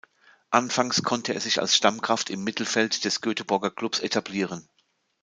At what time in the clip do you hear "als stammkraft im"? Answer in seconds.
1.61-2.43